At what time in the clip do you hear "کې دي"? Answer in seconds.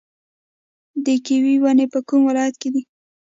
2.61-2.81